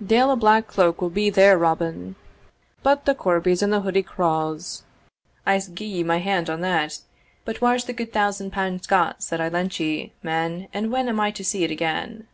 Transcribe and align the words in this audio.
"Deil 0.00 0.30
a 0.30 0.36
black 0.36 0.68
cloak 0.68 1.02
will 1.02 1.10
be 1.10 1.30
there, 1.30 1.58
Robin, 1.58 2.14
but 2.84 3.06
the 3.06 3.12
corbies 3.12 3.60
and 3.60 3.72
the 3.72 3.80
hoodie 3.80 4.04
craws, 4.04 4.84
I'se 5.44 5.66
gie 5.66 5.84
ye 5.84 6.04
my 6.04 6.18
hand 6.18 6.48
on 6.48 6.60
that. 6.60 7.00
But 7.44 7.60
whar's 7.60 7.86
the 7.86 7.92
gude 7.92 8.12
thousand 8.12 8.52
pund 8.52 8.84
Scots 8.84 9.28
that 9.30 9.40
I 9.40 9.48
lent 9.48 9.80
ye, 9.80 10.12
man, 10.22 10.68
and 10.72 10.92
when 10.92 11.08
am 11.08 11.18
I 11.18 11.32
to 11.32 11.42
see 11.42 11.64
it 11.64 11.72
again?" 11.72 12.28